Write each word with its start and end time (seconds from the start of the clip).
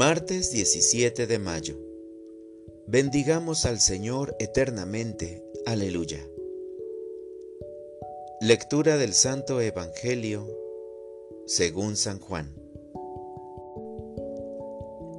Martes 0.00 0.50
17 0.50 1.26
de 1.26 1.38
mayo. 1.38 1.78
Bendigamos 2.86 3.66
al 3.66 3.80
Señor 3.80 4.34
eternamente. 4.38 5.44
Aleluya. 5.66 6.26
Lectura 8.40 8.96
del 8.96 9.12
Santo 9.12 9.60
Evangelio 9.60 10.48
según 11.44 11.96
San 11.96 12.18
Juan. 12.18 12.50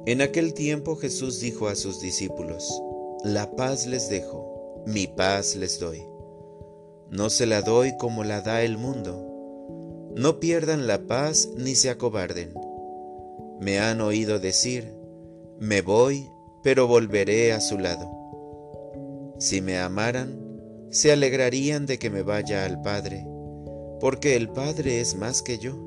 En 0.06 0.20
aquel 0.20 0.52
tiempo 0.52 0.96
Jesús 0.96 1.38
dijo 1.38 1.68
a 1.68 1.76
sus 1.76 2.00
discípulos, 2.00 2.68
La 3.22 3.54
paz 3.54 3.86
les 3.86 4.08
dejo, 4.08 4.82
mi 4.84 5.06
paz 5.06 5.54
les 5.54 5.78
doy. 5.78 6.02
No 7.08 7.30
se 7.30 7.46
la 7.46 7.62
doy 7.62 7.96
como 7.98 8.24
la 8.24 8.40
da 8.40 8.64
el 8.64 8.78
mundo. 8.78 10.12
No 10.16 10.40
pierdan 10.40 10.88
la 10.88 11.06
paz 11.06 11.50
ni 11.56 11.76
se 11.76 11.88
acobarden 11.88 12.71
me 13.62 13.78
han 13.78 14.00
oído 14.00 14.40
decir, 14.40 14.92
me 15.60 15.82
voy, 15.82 16.28
pero 16.64 16.88
volveré 16.88 17.52
a 17.52 17.60
su 17.60 17.78
lado. 17.78 18.10
Si 19.38 19.60
me 19.60 19.78
amaran, 19.78 20.36
se 20.90 21.12
alegrarían 21.12 21.86
de 21.86 21.96
que 21.96 22.10
me 22.10 22.22
vaya 22.22 22.64
al 22.64 22.82
Padre, 22.82 23.24
porque 24.00 24.34
el 24.34 24.48
Padre 24.48 25.00
es 25.00 25.14
más 25.14 25.42
que 25.42 25.58
yo. 25.58 25.78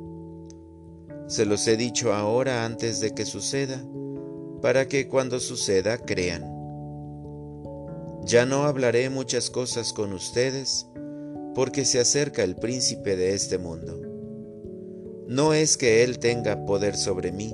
Se 1.27 1.45
los 1.45 1.67
he 1.67 1.75
dicho 1.75 2.13
ahora 2.13 2.63
antes 2.63 3.01
de 3.01 3.13
que 3.13 3.25
suceda, 3.25 3.83
para 4.61 4.87
que 4.87 5.09
cuando 5.09 5.41
suceda 5.41 5.97
crean. 5.97 6.49
Ya 8.23 8.45
no 8.45 8.63
hablaré 8.63 9.09
muchas 9.09 9.49
cosas 9.49 9.91
con 9.91 10.13
ustedes, 10.13 10.87
porque 11.53 11.83
se 11.83 11.99
acerca 11.99 12.41
el 12.41 12.55
príncipe 12.55 13.17
de 13.17 13.33
este 13.33 13.57
mundo. 13.57 13.99
No 15.27 15.53
es 15.53 15.75
que 15.75 16.05
Él 16.05 16.19
tenga 16.19 16.65
poder 16.65 16.95
sobre 16.95 17.33
mí, 17.33 17.53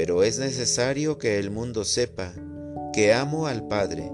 pero 0.00 0.22
es 0.22 0.38
necesario 0.38 1.18
que 1.18 1.38
el 1.38 1.50
mundo 1.50 1.84
sepa 1.84 2.32
que 2.90 3.12
amo 3.12 3.46
al 3.46 3.68
Padre 3.68 4.10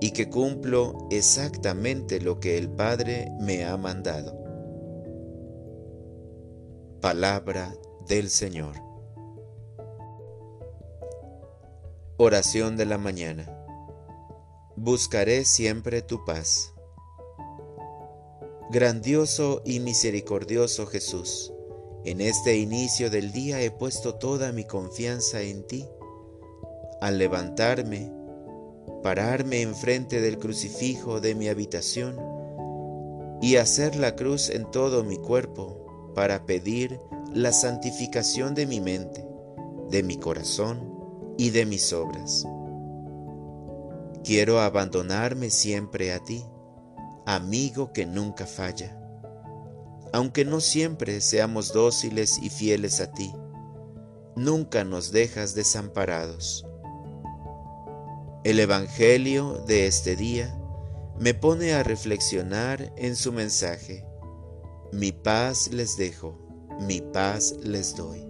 y 0.00 0.10
que 0.10 0.28
cumplo 0.28 1.06
exactamente 1.08 2.20
lo 2.20 2.40
que 2.40 2.58
el 2.58 2.68
Padre 2.68 3.30
me 3.38 3.64
ha 3.64 3.76
mandado. 3.76 4.36
Palabra 7.00 7.72
del 8.08 8.28
Señor. 8.28 8.74
Oración 12.16 12.76
de 12.76 12.86
la 12.86 12.98
mañana. 12.98 13.56
Buscaré 14.74 15.44
siempre 15.44 16.02
tu 16.02 16.24
paz. 16.24 16.74
Grandioso 18.72 19.62
y 19.64 19.78
misericordioso 19.78 20.88
Jesús, 20.88 21.52
en 22.04 22.20
este 22.22 22.56
inicio 22.56 23.10
del 23.10 23.30
día 23.30 23.60
he 23.60 23.70
puesto 23.70 24.14
toda 24.14 24.52
mi 24.52 24.64
confianza 24.64 25.42
en 25.42 25.66
ti. 25.66 25.86
Al 27.00 27.18
levantarme, 27.18 28.10
pararme 29.02 29.62
enfrente 29.62 30.20
del 30.20 30.38
crucifijo 30.38 31.20
de 31.20 31.34
mi 31.34 31.48
habitación 31.48 32.16
y 33.42 33.56
hacer 33.56 33.96
la 33.96 34.16
cruz 34.16 34.50
en 34.50 34.70
todo 34.70 35.04
mi 35.04 35.16
cuerpo 35.16 36.12
para 36.14 36.46
pedir 36.46 36.98
la 37.34 37.52
santificación 37.52 38.54
de 38.54 38.66
mi 38.66 38.80
mente, 38.80 39.26
de 39.90 40.02
mi 40.02 40.16
corazón 40.16 41.34
y 41.36 41.50
de 41.50 41.66
mis 41.66 41.92
obras. 41.92 42.46
Quiero 44.24 44.60
abandonarme 44.60 45.50
siempre 45.50 46.12
a 46.12 46.18
ti, 46.18 46.44
amigo 47.26 47.92
que 47.92 48.06
nunca 48.06 48.46
falla 48.46 48.99
aunque 50.12 50.44
no 50.44 50.60
siempre 50.60 51.20
seamos 51.20 51.72
dóciles 51.72 52.38
y 52.42 52.50
fieles 52.50 53.00
a 53.00 53.12
ti, 53.12 53.32
nunca 54.36 54.84
nos 54.84 55.12
dejas 55.12 55.54
desamparados. 55.54 56.66
El 58.44 58.58
Evangelio 58.58 59.62
de 59.66 59.86
este 59.86 60.16
día 60.16 60.56
me 61.18 61.34
pone 61.34 61.74
a 61.74 61.82
reflexionar 61.82 62.92
en 62.96 63.14
su 63.14 63.32
mensaje. 63.32 64.06
Mi 64.92 65.12
paz 65.12 65.70
les 65.72 65.96
dejo, 65.96 66.38
mi 66.80 67.00
paz 67.00 67.54
les 67.62 67.94
doy. 67.94 68.26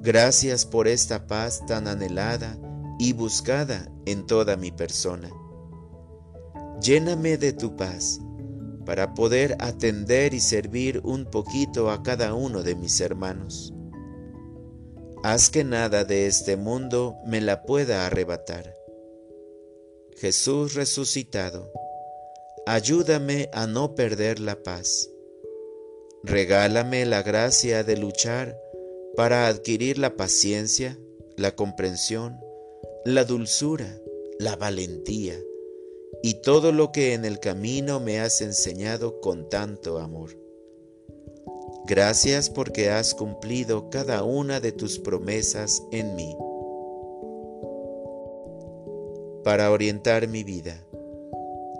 Gracias 0.00 0.64
por 0.64 0.86
esta 0.86 1.26
paz 1.26 1.66
tan 1.66 1.88
anhelada 1.88 2.56
y 3.00 3.12
buscada 3.12 3.90
en 4.06 4.26
toda 4.26 4.56
mi 4.56 4.70
persona. 4.70 5.30
Lléname 6.80 7.36
de 7.36 7.52
tu 7.52 7.76
paz 7.76 8.20
para 8.88 9.12
poder 9.12 9.54
atender 9.58 10.32
y 10.32 10.40
servir 10.40 11.02
un 11.04 11.26
poquito 11.26 11.90
a 11.90 12.02
cada 12.02 12.32
uno 12.32 12.62
de 12.62 12.74
mis 12.74 13.02
hermanos. 13.02 13.74
Haz 15.22 15.50
que 15.50 15.62
nada 15.62 16.06
de 16.06 16.26
este 16.26 16.56
mundo 16.56 17.16
me 17.26 17.42
la 17.42 17.64
pueda 17.64 18.06
arrebatar. 18.06 18.74
Jesús 20.16 20.72
resucitado, 20.72 21.70
ayúdame 22.64 23.50
a 23.52 23.66
no 23.66 23.94
perder 23.94 24.40
la 24.40 24.62
paz. 24.62 25.10
Regálame 26.22 27.04
la 27.04 27.22
gracia 27.22 27.84
de 27.84 27.98
luchar 27.98 28.58
para 29.16 29.48
adquirir 29.48 29.98
la 29.98 30.16
paciencia, 30.16 30.98
la 31.36 31.54
comprensión, 31.54 32.40
la 33.04 33.24
dulzura, 33.24 34.00
la 34.38 34.56
valentía, 34.56 35.38
y 36.22 36.34
todo 36.34 36.72
lo 36.72 36.90
que 36.90 37.14
en 37.14 37.24
el 37.24 37.38
camino 37.38 38.00
me 38.00 38.20
has 38.20 38.40
enseñado 38.40 39.20
con 39.20 39.48
tanto 39.48 39.98
amor. 39.98 40.30
Gracias 41.86 42.50
porque 42.50 42.90
has 42.90 43.14
cumplido 43.14 43.88
cada 43.88 44.22
una 44.24 44.60
de 44.60 44.72
tus 44.72 44.98
promesas 44.98 45.82
en 45.92 46.16
mí. 46.16 46.36
Para 49.44 49.70
orientar 49.70 50.28
mi 50.28 50.44
vida, 50.44 50.84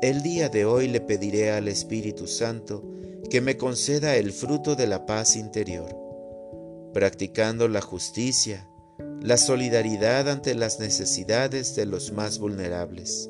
el 0.01 0.23
día 0.23 0.49
de 0.49 0.65
hoy 0.65 0.89
le 0.89 1.01
pediré 1.01 1.51
al 1.51 1.69
Espíritu 1.69 2.27
Santo 2.27 2.85
que 3.29 3.41
me 3.41 3.59
conceda 3.59 4.17
el 4.17 4.33
fruto 4.33 4.77
de 4.77 4.87
la 4.87 5.05
paz 5.05 5.37
interior, 5.37 5.95
practicando 6.95 7.69
la 7.69 7.83
justicia, 7.83 8.67
la 9.21 9.37
solidaridad 9.37 10.29
ante 10.31 10.55
las 10.55 10.79
necesidades 10.79 11.75
de 11.75 11.85
los 11.85 12.13
más 12.13 12.39
vulnerables 12.39 13.29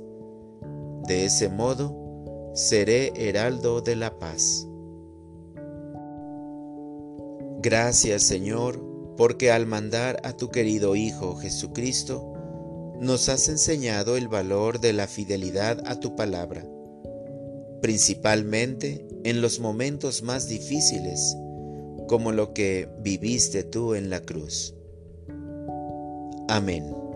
de 1.08 1.24
ese 1.24 1.48
modo, 1.48 2.52
seré 2.54 3.12
heraldo 3.16 3.80
de 3.80 3.96
la 3.96 4.18
paz. 4.18 4.68
Gracias 7.60 8.22
Señor, 8.22 8.80
porque 9.16 9.50
al 9.50 9.66
mandar 9.66 10.20
a 10.22 10.34
tu 10.34 10.50
querido 10.50 10.94
Hijo 10.94 11.34
Jesucristo, 11.36 12.32
nos 13.00 13.28
has 13.28 13.48
enseñado 13.48 14.16
el 14.16 14.28
valor 14.28 14.80
de 14.80 14.92
la 14.92 15.06
fidelidad 15.06 15.82
a 15.86 15.98
tu 15.98 16.14
palabra, 16.14 16.64
principalmente 17.80 19.08
en 19.24 19.40
los 19.40 19.60
momentos 19.60 20.22
más 20.22 20.48
difíciles, 20.48 21.36
como 22.06 22.32
lo 22.32 22.52
que 22.52 22.88
viviste 23.00 23.64
tú 23.64 23.94
en 23.94 24.10
la 24.10 24.20
cruz. 24.20 24.74
Amén. 26.48 27.07